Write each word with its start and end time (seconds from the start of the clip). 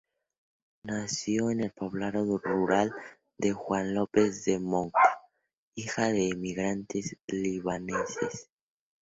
Nació 0.83 1.51
en 1.51 1.61
el 1.63 1.69
poblado 1.73 2.39
rural 2.39 2.91
de 3.37 3.53
Juan 3.53 3.93
López 3.93 4.47
en 4.47 4.63
Moca, 4.63 5.21
hija 5.75 6.07
de 6.07 6.29
emigrantes 6.29 7.17
libaneses. 7.27 8.49